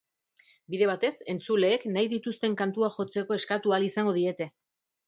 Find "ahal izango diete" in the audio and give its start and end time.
3.79-4.55